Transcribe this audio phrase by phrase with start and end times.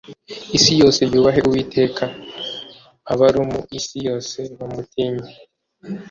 [0.57, 2.03] Isi yose yubahe uwiteka,
[3.11, 5.31] abaru mu isi yose bamutinye